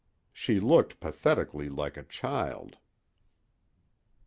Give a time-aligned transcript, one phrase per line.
[0.33, 2.79] She looked pathetically like a child.